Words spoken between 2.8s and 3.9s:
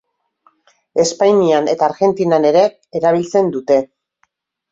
erabiltzen dute.